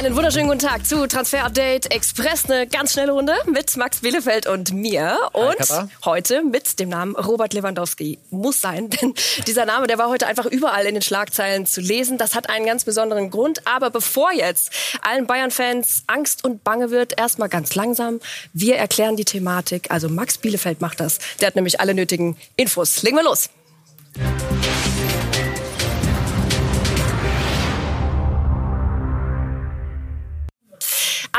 [0.00, 2.48] Einen wunderschönen guten Tag zu Transfer Update Express.
[2.48, 5.18] Eine ganz schnelle Runde mit Max Bielefeld und mir.
[5.34, 8.18] Und Hi, heute mit dem Namen Robert Lewandowski.
[8.30, 9.12] Muss sein, denn
[9.46, 12.16] dieser Name, der war heute einfach überall in den Schlagzeilen zu lesen.
[12.16, 13.66] Das hat einen ganz besonderen Grund.
[13.66, 18.20] Aber bevor jetzt allen Bayern-Fans Angst und Bange wird, erstmal ganz langsam.
[18.54, 19.90] Wir erklären die Thematik.
[19.90, 21.18] Also Max Bielefeld macht das.
[21.42, 23.02] Der hat nämlich alle nötigen Infos.
[23.02, 23.50] Legen wir los.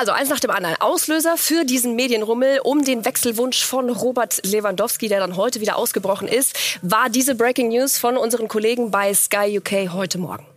[0.02, 0.78] Also eins nach dem anderen.
[0.80, 6.28] Auslöser für diesen Medienrummel um den Wechselwunsch von Robert Lewandowski, der dann heute wieder ausgebrochen
[6.28, 10.48] ist, war diese Breaking News von unseren Kollegen bei Sky UK heute Morgen.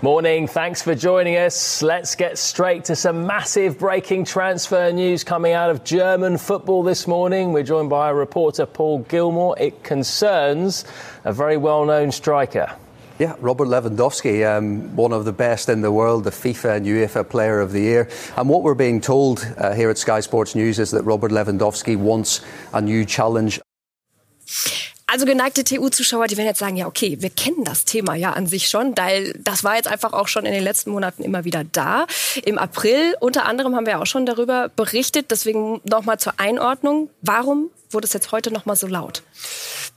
[0.00, 1.80] Morning, thanks for joining us.
[1.82, 7.06] Let's get straight to some massive breaking transfer news coming out of German football this
[7.06, 7.52] morning.
[7.52, 9.56] We're joined by reporter Paul Gilmore.
[9.60, 10.84] It concerns
[11.24, 12.72] a very well known striker.
[13.22, 17.28] Yeah, Robert Lewandowski, um, one of the best in the world, the FIFA and UEFA
[17.28, 18.08] Player of the Year.
[18.36, 21.96] And what we're being told uh, here at Sky Sports News is that Robert Lewandowski
[21.96, 22.40] wants
[22.74, 23.60] a new challenge.
[25.12, 28.46] Also geneigte TU-Zuschauer, die werden jetzt sagen, ja okay, wir kennen das Thema ja an
[28.46, 31.64] sich schon, weil das war jetzt einfach auch schon in den letzten Monaten immer wieder
[31.70, 32.06] da.
[32.46, 37.10] Im April unter anderem haben wir auch schon darüber berichtet, deswegen nochmal zur Einordnung.
[37.20, 39.22] Warum wurde es jetzt heute nochmal so laut?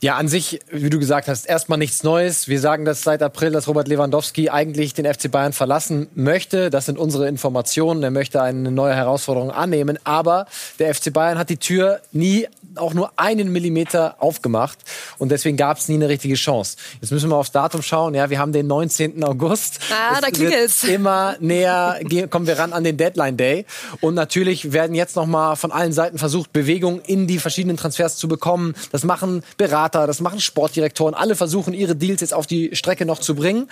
[0.02, 2.50] Ja, an sich, wie du gesagt hast, erstmal nichts Neues.
[2.50, 6.70] Wir sagen das seit April, dass Robert Lewandowski eigentlich den FC Bayern verlassen möchte.
[6.70, 8.04] Das sind unsere Informationen.
[8.04, 9.98] Er möchte eine neue Herausforderung annehmen.
[10.04, 10.48] Aber
[10.80, 12.48] der FC Bayern hat die Tür nie
[12.78, 14.80] auch nur einen Millimeter aufgemacht.
[15.18, 16.78] Und deswegen gab es nie eine richtige Chance.
[17.02, 18.14] Jetzt müssen wir aufs Datum schauen.
[18.14, 19.24] Ja, wir haben den 19.
[19.24, 19.80] August.
[19.92, 20.84] Ah, es da klingelt's.
[20.84, 23.66] Immer näher kommen wir ran an den Deadline Day.
[24.02, 28.18] Und natürlich werden jetzt noch mal von allen Seiten versucht, Bewegung in die verschiedenen Transfers
[28.18, 28.74] zu bekommen.
[28.92, 31.14] Das machen Berater, das machen Sportdirektoren.
[31.14, 33.70] Alle versuchen, ihre Deals jetzt auf die Strecke noch zu bringen.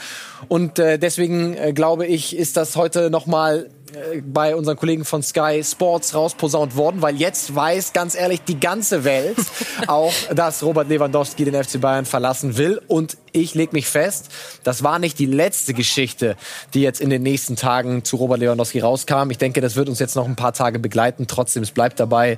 [0.47, 3.82] Und äh, deswegen äh, glaube ich, ist das heute noch mal äh,
[4.25, 9.03] bei unseren Kollegen von Sky Sports rausposaunt worden, weil jetzt weiß ganz ehrlich die ganze
[9.03, 9.37] Welt
[9.87, 12.81] auch, dass Robert Lewandowski den FC Bayern verlassen will.
[12.87, 14.29] Und ich leg mich fest,
[14.63, 16.35] das war nicht die letzte Geschichte,
[16.73, 19.29] die jetzt in den nächsten Tagen zu Robert Lewandowski rauskam.
[19.29, 21.27] Ich denke, das wird uns jetzt noch ein paar Tage begleiten.
[21.27, 22.37] Trotzdem, es bleibt dabei.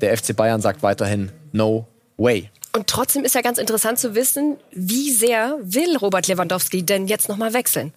[0.00, 2.50] Der FC Bayern sagt weiterhin No way.
[2.74, 7.28] Und trotzdem ist ja ganz interessant zu wissen, wie sehr will Robert Lewandowski denn jetzt
[7.28, 7.92] nochmal wechseln?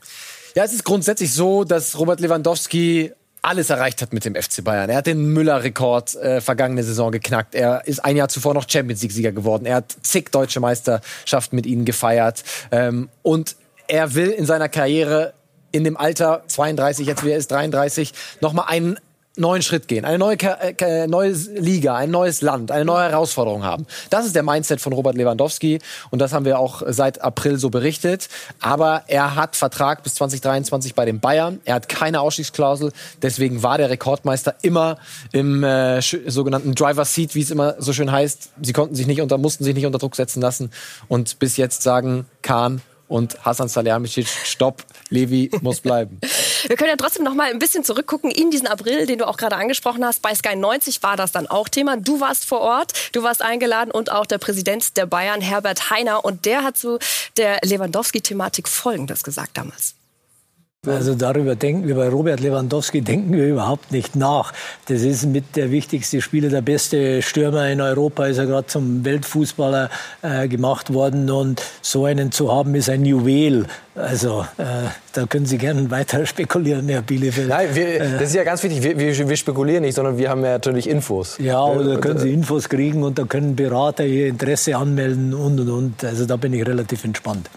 [0.56, 3.12] Ja, es ist grundsätzlich so, dass Robert Lewandowski
[3.42, 4.90] alles erreicht hat mit dem FC Bayern.
[4.90, 7.56] Er hat den Müller-Rekord äh, vergangene Saison geknackt.
[7.56, 9.66] Er ist ein Jahr zuvor noch Champions League-Sieger geworden.
[9.66, 12.46] Er hat zig deutsche Meisterschaften mit ihnen gefeiert.
[12.72, 13.58] Ähm, und
[13.88, 15.34] er will in seiner Karriere
[15.74, 18.98] in dem Alter 32, jetzt wie er ist 33, nochmal einen
[19.38, 23.86] neuen Schritt gehen, eine neue, äh, neue Liga, ein neues Land, eine neue Herausforderung haben.
[24.10, 25.80] Das ist der Mindset von Robert Lewandowski
[26.12, 28.30] und das haben wir auch seit April so berichtet.
[28.60, 31.60] Aber er hat Vertrag bis 2023 bei den Bayern.
[31.66, 32.92] Er hat keine Ausstiegsklausel.
[33.22, 34.98] Deswegen war der Rekordmeister immer
[35.32, 38.50] im äh, sogenannten Driver Seat, wie es immer so schön heißt.
[38.62, 40.72] Sie konnten sich nicht unter, mussten sich nicht unter Druck setzen lassen
[41.08, 46.20] und bis jetzt sagen Kahn und Hasan Salihamidzic, stopp, Levi muss bleiben.
[46.68, 49.38] Wir können ja trotzdem noch mal ein bisschen zurückgucken in diesen April, den du auch
[49.38, 50.22] gerade angesprochen hast.
[50.22, 51.98] Bei Sky 90 war das dann auch Thema.
[51.98, 56.26] Du warst vor Ort, du warst eingeladen und auch der Präsident der Bayern, Herbert Heiner.
[56.26, 57.00] Und der hat zu
[57.38, 59.96] der Lewandowski-Thematik Folgendes gesagt damals.
[60.88, 64.54] Also darüber denken wir bei Robert Lewandowski denken wir überhaupt nicht nach.
[64.88, 69.04] Das ist mit der wichtigste Spieler, der beste Stürmer in Europa, ist er gerade zum
[69.06, 69.90] Weltfußballer
[70.22, 73.66] äh, gemacht worden und so einen zu haben ist ein Juwel.
[73.96, 74.64] Also äh,
[75.14, 77.48] da können Sie gerne weiter spekulieren, Herr Bielefeld.
[77.48, 78.12] Nein, wir, Äh.
[78.14, 78.84] das ist ja ganz wichtig.
[78.84, 81.38] Wir, wir, wir spekulieren nicht, sondern wir haben ja natürlich Infos.
[81.40, 85.60] Ja, oder können äh, Sie Infos kriegen und da können Berater ihr Interesse anmelden und
[85.60, 86.04] und und.
[86.04, 87.50] Also da bin ich relativ entspannt.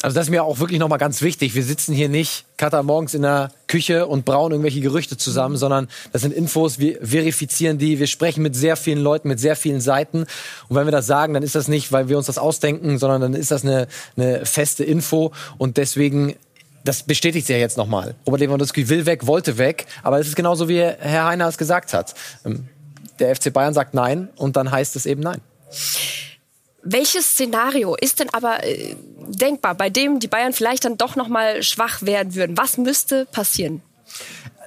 [0.00, 1.56] Also das ist mir auch wirklich nochmal ganz wichtig.
[1.56, 5.88] Wir sitzen hier nicht Katar morgens in der Küche und brauen irgendwelche Gerüchte zusammen, sondern
[6.12, 9.80] das sind Infos, wir verifizieren die, wir sprechen mit sehr vielen Leuten, mit sehr vielen
[9.80, 10.20] Seiten.
[10.68, 13.20] Und wenn wir das sagen, dann ist das nicht, weil wir uns das ausdenken, sondern
[13.22, 15.32] dann ist das eine, eine feste Info.
[15.58, 16.36] Und deswegen,
[16.84, 18.14] das bestätigt sich ja jetzt nochmal.
[18.24, 21.92] Robert Lewandowski will weg, wollte weg, aber es ist genauso, wie Herr Heiner es gesagt
[21.92, 22.14] hat.
[22.44, 22.68] Ähm,
[23.18, 25.40] Der FC Bayern sagt nein und dann heißt es eben nein.
[26.82, 28.94] Welches Szenario ist denn aber äh,
[29.28, 32.56] denkbar, bei dem die Bayern vielleicht dann doch noch mal schwach werden würden?
[32.56, 33.82] Was müsste passieren?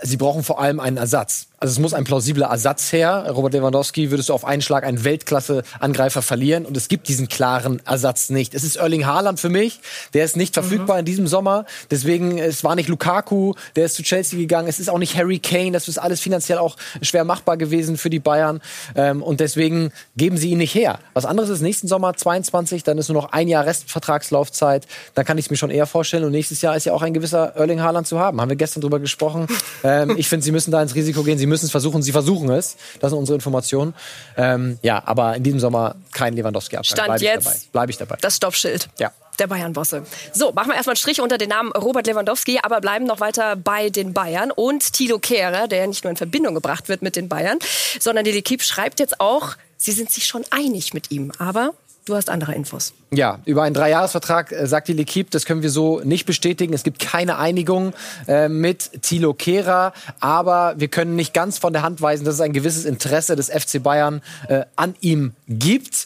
[0.02, 1.48] Sie brauchen vor allem einen Ersatz.
[1.62, 3.28] Also es muss ein plausibler Ersatz her.
[3.30, 7.80] Robert Lewandowski würdest du auf einen Schlag einen Weltklasse-Angreifer verlieren und es gibt diesen klaren
[7.86, 8.56] Ersatz nicht.
[8.56, 9.80] Es ist Erling Haaland für mich,
[10.16, 11.02] der ist nicht verfügbar mhm.
[11.02, 11.66] in diesem Sommer.
[11.92, 14.68] Deswegen, es war nicht Lukaku, der ist zu Chelsea gegangen.
[14.68, 15.70] Es ist auch nicht Harry Kane.
[15.70, 18.60] Das ist alles finanziell auch schwer machbar gewesen für die Bayern.
[18.96, 20.98] Ähm, und deswegen geben sie ihn nicht her.
[21.14, 24.88] Was anderes ist nächsten Sommer 22, dann ist nur noch ein Jahr Restvertragslaufzeit.
[25.14, 26.24] Da kann ich es mir schon eher vorstellen.
[26.24, 28.42] Und nächstes Jahr ist ja auch ein gewisser Erling Haaland zu haben.
[28.42, 29.46] Haben wir gestern drüber gesprochen.
[29.84, 31.40] Ähm, ich finde, sie müssen da ins Risiko gehen.
[31.40, 32.02] Sie müssen es versuchen.
[32.02, 32.78] Sie versuchen es.
[33.00, 33.94] Das sind unsere Informationen.
[34.38, 36.84] Ähm, ja, aber in diesem Sommer kein Lewandowski-Abgang.
[36.84, 37.60] Stand Bleib jetzt ich dabei.
[37.72, 38.18] Bleib ich dabei.
[38.22, 38.90] Das Stoppschild.
[39.00, 40.06] Ja der Bayern-Bosse.
[40.34, 43.56] So, machen wir erstmal einen Strich unter den Namen Robert Lewandowski, aber bleiben noch weiter
[43.56, 47.28] bei den Bayern und Thilo Kehrer, der nicht nur in Verbindung gebracht wird mit den
[47.28, 47.58] Bayern,
[48.00, 51.32] sondern die L'Equipe schreibt jetzt auch, sie sind sich schon einig mit ihm.
[51.40, 51.74] Aber
[52.12, 52.92] Du hast andere Infos.
[53.12, 56.74] Ja, über einen Dreijahresvertrag äh, sagt die L'Equipe, das können wir so nicht bestätigen.
[56.74, 57.94] Es gibt keine Einigung
[58.28, 62.42] äh, mit Thilo Kehrer, aber wir können nicht ganz von der Hand weisen, dass es
[62.42, 66.06] ein gewisses Interesse des FC Bayern äh, an ihm gibt.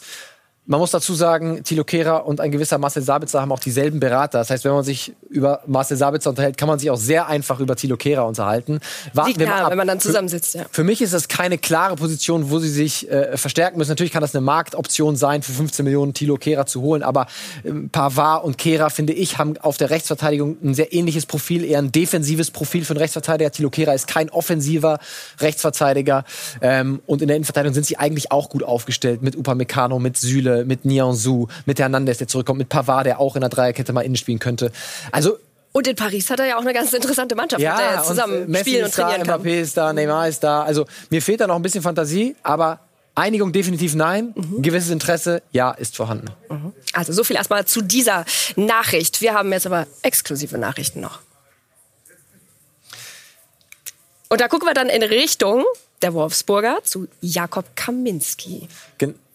[0.68, 4.38] Man muss dazu sagen, Thilo Kehrer und ein gewisser Marcel Sabitzer haben auch dieselben Berater.
[4.38, 7.60] Das heißt, wenn man sich über Marcel Sabitzer unterhält, kann man sich auch sehr einfach
[7.60, 8.80] über Thilo Kehrer unterhalten.
[9.12, 10.66] Warten wir mal wenn man dann zusammensitzt, ja.
[10.72, 13.90] Für mich ist das keine klare Position, wo sie sich äh, verstärken müssen.
[13.90, 17.26] Natürlich kann das eine Marktoption sein, für 15 Millionen Thilo Kehrer zu holen, aber
[17.62, 21.78] äh, Pavard und Kehrer, finde ich, haben auf der Rechtsverteidigung ein sehr ähnliches Profil, eher
[21.78, 23.52] ein defensives Profil für einen Rechtsverteidiger.
[23.52, 24.98] Thilo Kehrer ist kein offensiver
[25.38, 26.24] Rechtsverteidiger.
[26.60, 30.55] Ähm, und in der Innenverteidigung sind sie eigentlich auch gut aufgestellt mit Upamecano, mit Süle,
[30.64, 34.16] mit Nianzou, mit Hernandez, der zurückkommt, mit Pavard, der auch in der Dreierkette mal innen
[34.16, 34.72] spielen könnte.
[35.12, 35.38] Also
[35.72, 38.02] und in Paris hat er ja auch eine ganz interessante Mannschaft, ja, mit der er
[38.02, 40.62] zusammen und Messi spielen und trainieren da, Mbappé ist da, Neymar ist da.
[40.62, 42.80] Also mir fehlt da noch ein bisschen Fantasie, aber
[43.14, 44.32] Einigung definitiv nein.
[44.34, 44.62] Mhm.
[44.62, 46.30] Gewisses Interesse, ja, ist vorhanden.
[46.48, 46.72] Mhm.
[46.92, 48.24] Also so viel erstmal zu dieser
[48.56, 49.20] Nachricht.
[49.20, 51.20] Wir haben jetzt aber exklusive Nachrichten noch.
[54.28, 55.64] Und da gucken wir dann in Richtung
[56.02, 58.68] der Wolfsburger zu Jakob Kaminski.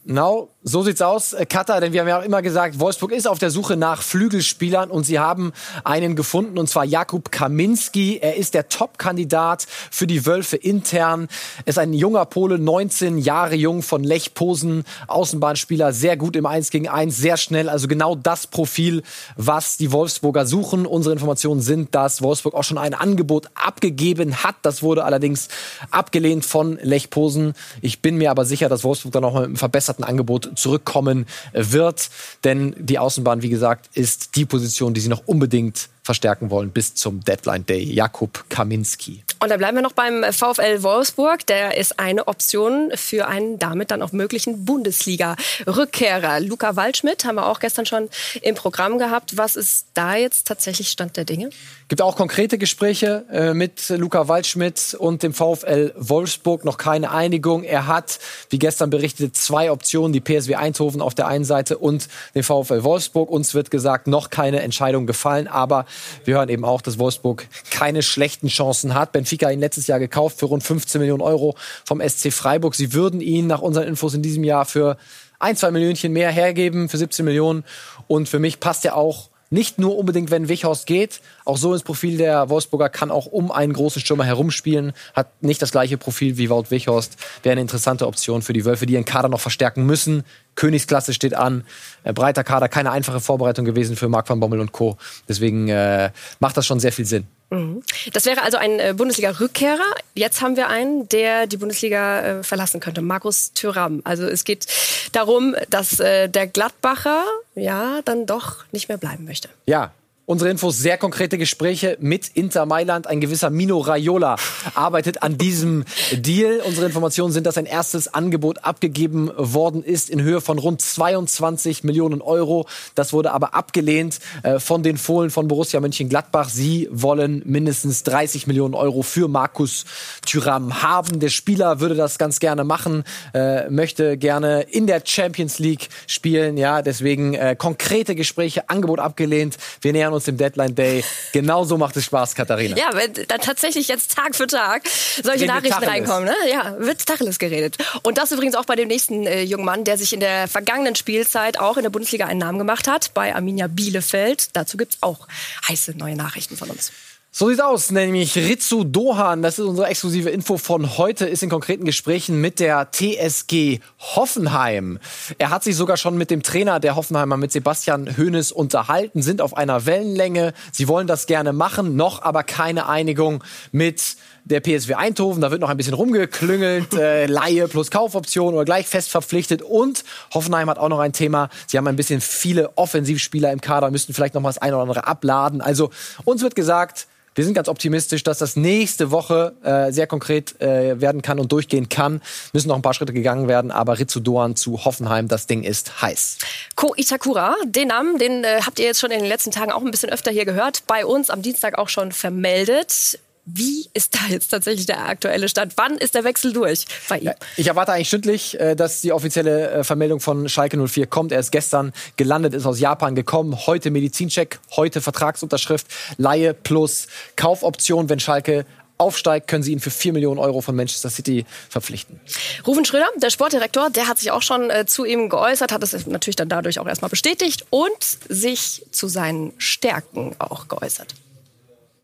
[0.04, 3.28] Genau, so sieht's aus, äh, Katar, denn wir haben ja auch immer gesagt, Wolfsburg ist
[3.28, 5.54] auf der Suche nach Flügelspielern und sie haben
[5.84, 8.18] einen gefunden und zwar Jakub Kaminski.
[8.20, 11.28] Er ist der Top-Kandidat für die Wölfe intern.
[11.66, 16.48] Er ist ein junger Pole, 19 Jahre jung von Lech Posen, Außenbahnspieler, sehr gut im
[16.48, 17.70] 1 gegen 1, sehr schnell.
[17.70, 19.04] Also genau das Profil,
[19.36, 20.88] was die Wolfsburger suchen.
[20.88, 24.56] Unsere Informationen sind, dass Wolfsburg auch schon ein Angebot abgegeben hat.
[24.64, 25.48] Das wurde allerdings
[25.92, 27.54] abgelehnt von Lech Posen.
[27.82, 32.10] Ich bin mir aber sicher, dass Wolfsburg dann auch mit einem verbesserten Angebot zurückkommen wird.
[32.44, 36.96] Denn die Außenbahn, wie gesagt, ist die Position, die sie noch unbedingt verstärken wollen bis
[36.96, 37.84] zum Deadline Day.
[37.84, 39.24] Jakub Kaminski.
[39.42, 41.48] Und da bleiben wir noch beim VfL Wolfsburg.
[41.48, 46.40] Der ist eine Option für einen damit dann auch möglichen Bundesliga-Rückkehrer.
[46.42, 48.10] Luca Waldschmidt haben wir auch gestern schon
[48.44, 49.38] im Programm gehabt.
[49.38, 51.50] Was ist da jetzt tatsächlich Stand der Dinge?
[51.88, 56.64] Gibt auch konkrete Gespräche äh, mit Luca Waldschmidt und dem VfL Wolfsburg.
[56.64, 57.64] Noch keine Einigung.
[57.64, 58.20] Er hat,
[58.52, 60.14] wie gestern berichtet, zwei Optionen.
[60.14, 63.32] Die PSW Eindhoven auf der einen Seite und den VfL Wolfsburg.
[63.32, 65.48] Uns wird gesagt, noch keine Entscheidung gefallen.
[65.48, 65.88] Aber
[66.26, 69.12] wir hören eben auch, dass Wolfsburg keine schlechten Chancen hat.
[69.12, 71.56] Benfica ihn letztes Jahr gekauft für rund 15 Millionen Euro
[71.86, 72.76] vom SC Freiburg.
[72.76, 74.98] Sie würden ihn nach unseren Infos in diesem Jahr für
[75.40, 77.64] ein, zwei Millionchen mehr hergeben, für 17 Millionen.
[78.08, 81.84] Und für mich passt er auch nicht nur unbedingt, wenn Wichhorst geht, auch so ins
[81.84, 86.38] Profil der Wolfsburger kann auch um einen großen Stürmer herumspielen, hat nicht das gleiche Profil
[86.38, 89.86] wie Wout Wichhorst, wäre eine interessante Option für die Wölfe, die ihren Kader noch verstärken
[89.86, 90.24] müssen.
[90.56, 91.66] Königsklasse steht an,
[92.04, 94.98] äh, breiter Kader, keine einfache Vorbereitung gewesen für Marc van Bommel und Co.
[95.28, 97.28] Deswegen äh, macht das schon sehr viel Sinn.
[97.52, 97.84] Mhm.
[98.14, 99.96] Das wäre also ein äh, Bundesliga-Rückkehrer.
[100.16, 104.02] Jetzt haben wir einen, der die Bundesliga äh, verlassen könnte, Markus Thüram.
[104.06, 104.66] Also es geht
[105.12, 107.24] darum, dass äh, der Gladbacher
[107.56, 109.50] ja dann doch nicht mehr bleiben möchte.
[109.66, 109.92] Ja,
[110.32, 113.06] Unsere Infos, sehr konkrete Gespräche mit Inter Mailand.
[113.06, 114.38] Ein gewisser Mino Raiola
[114.76, 115.84] arbeitet an diesem
[116.14, 116.62] Deal.
[116.66, 121.84] Unsere Informationen sind, dass ein erstes Angebot abgegeben worden ist in Höhe von rund 22
[121.84, 122.66] Millionen Euro.
[122.96, 126.48] Das wurde aber abgelehnt äh, von den Fohlen von Borussia Mönchengladbach.
[126.48, 129.84] Sie wollen mindestens 30 Millionen Euro für Markus
[130.26, 131.20] Thüram haben.
[131.20, 136.56] Der Spieler würde das ganz gerne machen, äh, möchte gerne in der Champions League spielen.
[136.56, 139.58] Ja, deswegen äh, konkrete Gespräche, Angebot abgelehnt.
[139.82, 141.04] Wir nähern uns uns dem Deadline Day.
[141.32, 142.78] Genauso macht es Spaß, Katharina.
[142.78, 144.84] Ja, wenn dann tatsächlich jetzt Tag für Tag
[145.24, 146.36] solche Nachrichten reinkommen, ne?
[146.52, 147.78] Ja, wird Tacheles geredet.
[148.04, 150.96] Und das übrigens auch bei dem nächsten äh, jungen Mann, der sich in der vergangenen
[150.96, 154.56] Spielzeit auch in der Bundesliga einen Namen gemacht hat, bei Arminia Bielefeld.
[154.56, 155.28] Dazu gibt es auch
[155.68, 156.92] heiße neue Nachrichten von uns.
[157.34, 161.50] So sieht's aus, nämlich Ritsu Dohan, das ist unsere exklusive Info von heute, ist in
[161.50, 165.00] konkreten Gesprächen mit der TSG Hoffenheim.
[165.38, 169.42] Er hat sich sogar schon mit dem Trainer der Hoffenheimer, mit Sebastian Hoeneß, unterhalten, sind
[169.42, 170.52] auf einer Wellenlänge.
[170.74, 175.42] Sie wollen das gerne machen, noch aber keine Einigung mit der PSW Eindhoven.
[175.42, 179.62] Da wird noch ein bisschen rumgeklüngelt, äh, Laie plus Kaufoption oder gleich fest verpflichtet.
[179.62, 181.48] Und Hoffenheim hat auch noch ein Thema.
[181.68, 184.82] Sie haben ein bisschen viele Offensivspieler im Kader, müssten vielleicht noch mal das eine oder
[184.82, 185.62] andere abladen.
[185.62, 185.92] Also
[186.26, 191.00] uns wird gesagt, wir sind ganz optimistisch, dass das nächste Woche äh, sehr konkret äh,
[191.00, 192.22] werden kann und durchgehen kann.
[192.52, 196.38] Müssen noch ein paar Schritte gegangen werden, aber Doan zu Hoffenheim, das Ding ist heiß.
[196.76, 199.82] Ko Itakura, den Namen, den äh, habt ihr jetzt schon in den letzten Tagen auch
[199.82, 200.84] ein bisschen öfter hier gehört.
[200.88, 203.20] Bei uns am Dienstag auch schon vermeldet.
[203.54, 205.74] Wie ist da jetzt tatsächlich der aktuelle Stand?
[205.76, 207.26] Wann ist der Wechsel durch bei ihm?
[207.26, 211.32] Ja, ich erwarte eigentlich stündlich, äh, dass die offizielle äh, Vermeldung von Schalke 04 kommt.
[211.32, 213.66] Er ist gestern gelandet, ist aus Japan gekommen.
[213.68, 218.66] Heute Medizincheck, heute Vertragsunterschrift, Laie plus Kaufoption, wenn Schalke
[218.98, 222.20] aufsteigt, können sie ihn für 4 Millionen Euro von Manchester City verpflichten.
[222.66, 226.06] Rufen Schröder, der Sportdirektor, der hat sich auch schon äh, zu ihm geäußert, hat es
[226.06, 227.92] natürlich dann dadurch auch erstmal bestätigt und
[228.30, 231.16] sich zu seinen Stärken auch geäußert.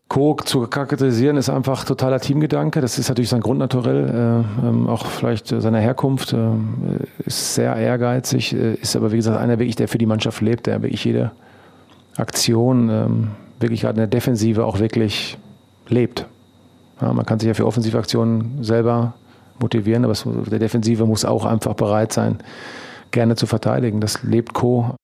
[0.08, 2.80] Co zu charakterisieren ist einfach totaler Teamgedanke.
[2.80, 6.32] Das ist natürlich sein Grundnaturell, äh, ähm, auch vielleicht seiner Herkunft.
[6.32, 6.48] Äh,
[7.26, 10.66] ist sehr ehrgeizig, äh, ist aber wie gesagt einer wirklich, der für die Mannschaft lebt,
[10.66, 11.32] der wirklich jede
[12.16, 13.28] Aktion, ähm,
[13.60, 15.36] wirklich gerade in der Defensive auch wirklich
[15.88, 16.26] lebt.
[17.02, 19.14] Ja, man kann sich ja für Offensivaktionen selber
[19.60, 20.14] motivieren, aber
[20.50, 22.38] der Defensive muss auch einfach bereit sein,
[23.10, 24.00] gerne zu verteidigen.
[24.00, 24.94] Das lebt Co.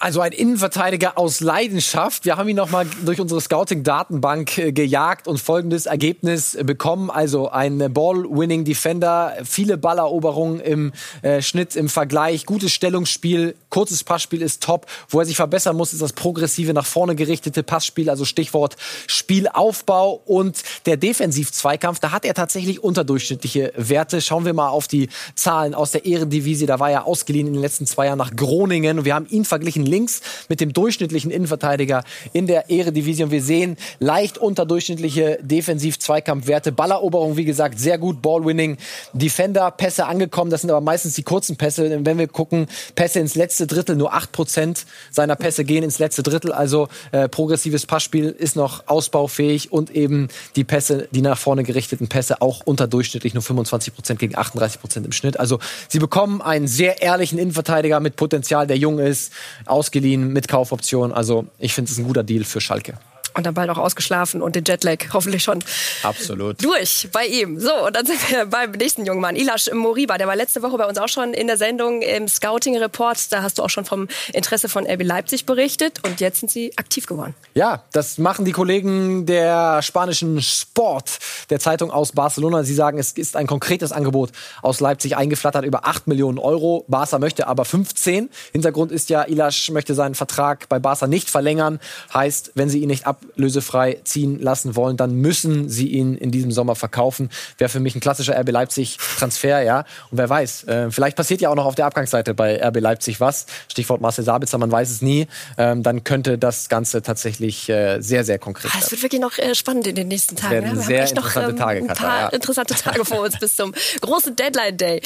[0.00, 2.24] Also ein Innenverteidiger aus Leidenschaft.
[2.24, 7.10] Wir haben ihn nochmal durch unsere Scouting-Datenbank äh, gejagt und folgendes Ergebnis bekommen.
[7.10, 14.62] Also ein Ball-Winning-Defender, viele Balleroberungen im äh, Schnitt, im Vergleich, gutes Stellungsspiel, kurzes Passspiel ist
[14.62, 14.86] top.
[15.08, 18.76] Wo er sich verbessern muss, ist das progressive, nach vorne gerichtete Passspiel, also Stichwort
[19.08, 21.98] Spielaufbau und der Defensiv-Zweikampf.
[21.98, 24.20] Da hat er tatsächlich unterdurchschnittliche Werte.
[24.20, 26.66] Schauen wir mal auf die Zahlen aus der Ehrendivisie.
[26.66, 29.04] Da war er ausgeliehen in den letzten zwei Jahren nach Groningen.
[29.04, 33.30] Wir haben ihn verglichen links mit dem durchschnittlichen Innenverteidiger in der Eredivisie.
[33.30, 36.72] Wir sehen leicht unterdurchschnittliche Defensiv-Zweikampfwerte.
[36.72, 38.22] Balleroberung, wie gesagt, sehr gut.
[38.22, 38.76] Ballwinning,
[39.12, 40.50] Defender, Pässe angekommen.
[40.50, 42.04] Das sind aber meistens die kurzen Pässe.
[42.04, 46.52] Wenn wir gucken, Pässe ins letzte Drittel, nur 8% seiner Pässe gehen ins letzte Drittel.
[46.52, 52.08] Also äh, progressives Passspiel ist noch ausbaufähig und eben die Pässe, die nach vorne gerichteten
[52.08, 55.40] Pässe auch unterdurchschnittlich nur 25% gegen 38% im Schnitt.
[55.40, 59.32] Also sie bekommen einen sehr ehrlichen Innenverteidiger mit Potenzial, der jung ist,
[59.78, 61.12] ausgeliehen mit Kaufoption.
[61.12, 62.94] Also ich finde es ein guter Deal für Schalke
[63.38, 65.60] und dann bald auch ausgeschlafen und den Jetlag hoffentlich schon
[66.02, 66.62] Absolut.
[66.62, 67.60] durch bei ihm.
[67.60, 70.18] So, und dann sind wir beim nächsten jungen Mann, Ilash Moriba.
[70.18, 73.32] Der war letzte Woche bei uns auch schon in der Sendung im Scouting-Report.
[73.32, 76.76] Da hast du auch schon vom Interesse von RB Leipzig berichtet und jetzt sind sie
[76.76, 77.36] aktiv geworden.
[77.54, 81.18] Ja, das machen die Kollegen der spanischen Sport,
[81.48, 82.64] der Zeitung aus Barcelona.
[82.64, 86.84] Sie sagen, es ist ein konkretes Angebot aus Leipzig eingeflattert über 8 Millionen Euro.
[86.88, 88.30] Barca möchte aber 15.
[88.52, 91.78] Hintergrund ist ja, Ilash möchte seinen Vertrag bei Barca nicht verlängern.
[92.12, 96.30] Heißt, wenn sie ihn nicht ab ablösefrei ziehen lassen wollen, dann müssen sie ihn in
[96.30, 97.30] diesem Sommer verkaufen.
[97.56, 99.80] Wäre für mich ein klassischer RB Leipzig-Transfer, ja.
[100.10, 103.20] Und wer weiß, äh, vielleicht passiert ja auch noch auf der Abgangsseite bei RB Leipzig
[103.20, 103.46] was.
[103.68, 105.26] Stichwort Marcel Sabitzer, man weiß es nie.
[105.56, 108.82] Ähm, dann könnte das Ganze tatsächlich äh, sehr, sehr konkret sein.
[108.84, 110.52] Es wird wirklich noch äh, spannend in den nächsten Tagen.
[110.52, 110.74] Werden ja?
[110.74, 112.28] Wir sehr haben interessante noch, ähm, Tage, ein paar ja.
[112.28, 115.00] interessante Tage vor uns bis zum großen Deadline Day.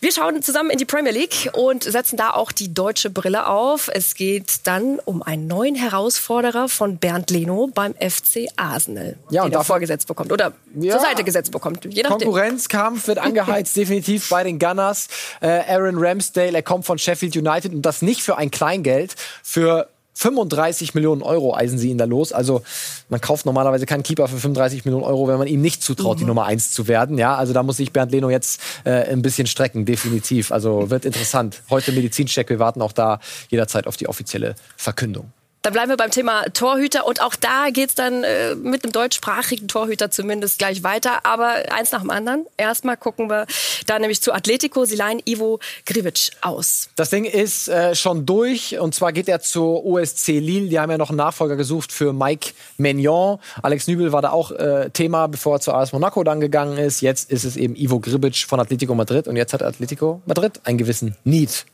[0.00, 3.90] Wir schauen zusammen in die Premier League und setzen da auch die deutsche Brille auf.
[3.92, 9.52] Es geht dann um einen neuen Herausforderer von Bernd Leno beim FC Arsenal, ja, den
[9.52, 11.84] er vorgesetzt bekommt oder ja, zur Seite gesetzt bekommt.
[11.84, 12.18] Je nachdem.
[12.18, 15.08] Konkurrenzkampf wird angeheizt, definitiv bei den Gunners.
[15.40, 19.88] Äh, Aaron Ramsdale, er kommt von Sheffield United und das nicht für ein Kleingeld, für
[20.14, 22.32] 35 Millionen Euro eisen sie ihn da los.
[22.32, 22.62] Also
[23.08, 26.20] man kauft normalerweise keinen Keeper für 35 Millionen Euro, wenn man ihm nicht zutraut, mhm.
[26.20, 27.18] die Nummer eins zu werden.
[27.18, 30.52] Ja, also da muss sich Bernd Leno jetzt äh, ein bisschen strecken, definitiv.
[30.52, 31.62] Also wird interessant.
[31.68, 33.18] Heute Medizincheck, wir warten auch da
[33.50, 35.32] jederzeit auf die offizielle Verkündung.
[35.64, 39.66] Dann bleiben wir beim Thema Torhüter und auch da geht's dann äh, mit einem deutschsprachigen
[39.66, 41.24] Torhüter zumindest gleich weiter.
[41.24, 42.44] Aber eins nach dem anderen.
[42.58, 43.46] Erstmal gucken wir
[43.86, 44.84] da nämlich zu Atletico.
[44.84, 46.90] Sie leihen Ivo Grivic aus.
[46.96, 50.68] Das Ding ist äh, schon durch und zwar geht er zur OSC Lille.
[50.68, 53.38] Die haben ja noch einen Nachfolger gesucht für Mike Maignan.
[53.62, 57.00] Alex Nübel war da auch äh, Thema, bevor er zu AS Monaco dann gegangen ist.
[57.00, 60.76] Jetzt ist es eben Ivo Gribic von Atletico Madrid und jetzt hat Atletico Madrid einen
[60.76, 61.64] gewissen Need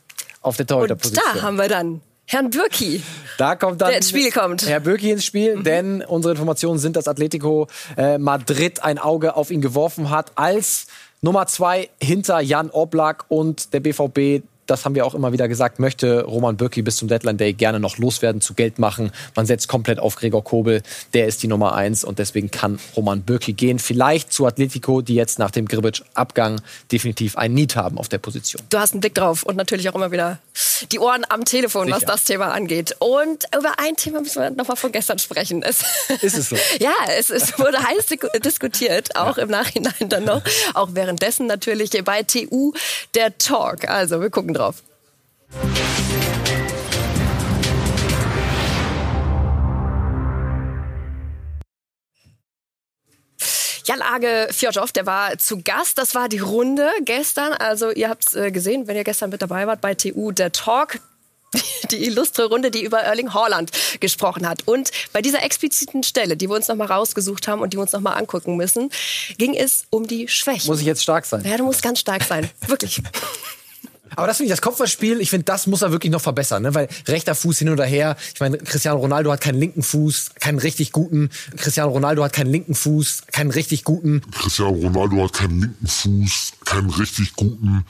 [0.41, 1.25] auf der Torhüterposition.
[1.25, 3.01] Und da haben wir dann Herrn Bürki.
[3.37, 4.65] Da kommt dann der ins Spiel kommt.
[4.67, 5.63] Herr Bürki ins Spiel, mhm.
[5.63, 10.87] denn unsere Informationen sind, dass Atletico äh, Madrid ein Auge auf ihn geworfen hat als
[11.21, 15.79] Nummer zwei hinter Jan Oblak und der BVB das haben wir auch immer wieder gesagt,
[15.79, 19.11] möchte Roman Bürki bis zum Deadline Day gerne noch loswerden, zu Geld machen.
[19.35, 20.81] Man setzt komplett auf Gregor Kobel,
[21.13, 23.79] der ist die Nummer eins und deswegen kann Roman Bürki gehen.
[23.79, 26.61] Vielleicht zu Atletico, die jetzt nach dem Gribic-Abgang
[26.91, 28.61] definitiv ein Need haben auf der Position.
[28.69, 30.39] Du hast einen Blick drauf und natürlich auch immer wieder
[30.91, 31.97] die Ohren am Telefon, Sicher.
[31.97, 32.95] was das Thema angeht.
[32.99, 35.63] Und über ein Thema müssen wir nochmal von gestern sprechen.
[35.63, 35.83] Es
[36.21, 36.55] ist es so?
[36.79, 38.05] ja, es, es wurde heiß
[38.43, 39.43] diskutiert, auch ja.
[39.43, 40.41] im Nachhinein dann noch.
[40.73, 42.73] Auch währenddessen natürlich bei TU
[43.15, 43.87] der Talk.
[43.87, 44.60] Also wir gucken drauf.
[53.85, 55.97] Jan Age Fjordhoff, der war zu Gast.
[55.97, 57.53] Das war die Runde gestern.
[57.53, 60.51] Also ihr habt es äh, gesehen, wenn ihr gestern mit dabei wart bei TU der
[60.51, 60.99] Talk.
[61.91, 64.65] Die illustre Runde, die über Erling Haaland gesprochen hat.
[64.65, 67.91] Und bei dieser expliziten Stelle, die wir uns nochmal rausgesucht haben und die wir uns
[67.91, 68.89] nochmal angucken müssen,
[69.37, 70.67] ging es um die Schwächen.
[70.67, 71.43] Muss ich jetzt stark sein?
[71.43, 72.49] Ja, du musst ganz stark sein.
[72.67, 73.01] Wirklich.
[74.15, 76.75] Aber das finde ich, das Kopfballspiel, ich finde, das muss er wirklich noch verbessern, ne?
[76.75, 78.15] weil rechter Fuß hin oder her.
[78.33, 81.29] Ich meine, Cristiano Ronaldo hat keinen linken Fuß, keinen richtig guten.
[81.57, 84.21] Cristiano Ronaldo hat keinen linken Fuß, keinen richtig guten.
[84.31, 87.85] Cristiano Ronaldo hat keinen linken Fuß, keinen richtig guten.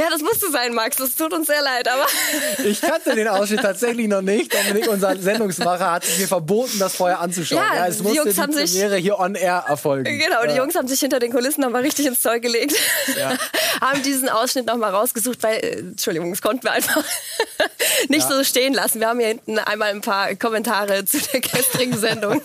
[0.00, 0.96] Ja, das musste sein, Max.
[0.96, 2.06] Das tut uns sehr leid, aber.
[2.64, 4.52] Ich kannte den Ausschnitt tatsächlich noch nicht.
[4.52, 7.62] Dominik, unser Sendungsmacher, hat mir verboten, das vorher anzuschauen.
[7.62, 10.18] Ja, ja es musste die, Jungs die haben Premiere sich, hier on air erfolgen.
[10.18, 10.56] Genau, die ja.
[10.56, 12.74] Jungs haben sich hinter den Kulissen nochmal richtig ins Zeug gelegt.
[13.16, 13.36] Ja.
[13.80, 17.02] haben diesen Ausschnitt nochmal rausgesucht, weil, äh, Entschuldigung, das konnten wir einfach
[18.08, 19.00] nicht so stehen lassen.
[19.00, 22.40] Wir haben hier hinten einmal ein paar Kommentare zu der gestrigen Sendung.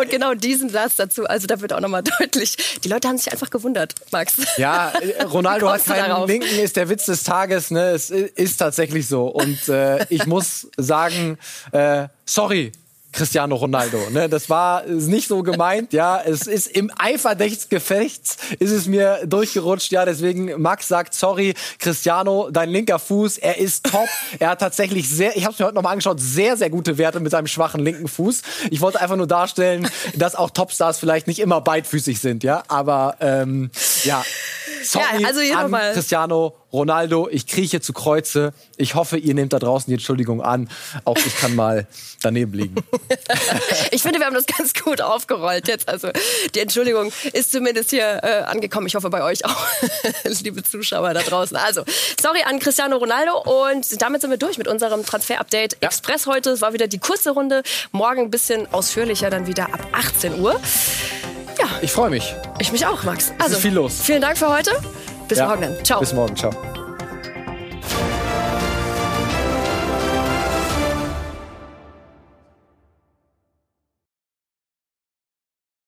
[0.00, 1.24] Und genau diesen Satz dazu.
[1.24, 2.80] Also da wird auch nochmal deutlich.
[2.82, 4.34] Die Leute haben sich einfach gewundert, Max.
[4.56, 4.92] Ja,
[5.30, 7.70] Ronaldo hat keinen Linken, ist der Witz des Tages.
[7.70, 7.90] Ne?
[7.90, 9.26] Es ist tatsächlich so.
[9.26, 11.38] Und äh, ich muss sagen,
[11.70, 12.72] äh, sorry,
[13.14, 14.10] Cristiano Ronaldo.
[14.10, 14.28] Ne?
[14.28, 15.92] Das war nicht so gemeint.
[15.92, 19.92] Ja, es ist im Eifer des Gefechts ist es mir durchgerutscht.
[19.92, 24.08] Ja, deswegen Max sagt sorry, Cristiano, dein linker Fuß, er ist top.
[24.38, 27.20] er hat tatsächlich sehr, ich habe es mir heute nochmal angeschaut, sehr sehr gute Werte
[27.20, 28.42] mit seinem schwachen linken Fuß.
[28.70, 32.42] Ich wollte einfach nur darstellen, dass auch Topstars vielleicht nicht immer beidfüßig sind.
[32.42, 33.70] Ja, aber ähm,
[34.04, 34.24] ja.
[34.82, 38.52] Sorry ja, also an Cristiano Ronaldo, ich krieche zu Kreuze.
[38.76, 40.68] Ich hoffe, ihr nehmt da draußen die Entschuldigung an.
[41.04, 41.86] Auch ich kann mal
[42.20, 42.74] daneben liegen.
[43.92, 45.88] ich finde, wir haben das ganz gut aufgerollt jetzt.
[45.88, 46.08] Also
[46.54, 48.88] die Entschuldigung ist zumindest hier äh, angekommen.
[48.88, 49.66] Ich hoffe bei euch auch,
[50.42, 51.56] liebe Zuschauer da draußen.
[51.56, 51.84] Also,
[52.20, 55.88] sorry an Cristiano Ronaldo und damit sind wir durch mit unserem Transfer-Update ja.
[55.88, 56.50] Express heute.
[56.50, 57.62] Es war wieder die kurze Runde.
[57.92, 60.60] Morgen ein bisschen ausführlicher, dann wieder ab 18 Uhr.
[61.56, 61.66] Ja.
[61.82, 62.34] Ich freue mich.
[62.58, 63.32] Ich mich auch, Max.
[63.38, 64.00] Also, viel los.
[64.02, 64.72] Vielen Dank für heute.
[65.28, 65.48] Bis ja.
[65.48, 65.74] morgen.
[65.84, 66.00] Ciao.
[66.00, 66.36] Bis morgen.
[66.36, 66.73] Ciao.